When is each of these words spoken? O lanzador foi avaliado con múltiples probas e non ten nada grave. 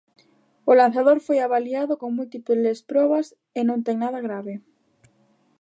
O 0.69 0.73
lanzador 0.81 1.17
foi 1.27 1.39
avaliado 1.41 1.93
con 2.01 2.09
múltiples 2.19 2.77
probas 2.91 3.25
e 3.59 3.61
non 3.69 3.79
ten 3.85 3.97
nada 4.03 4.19
grave. 4.27 4.53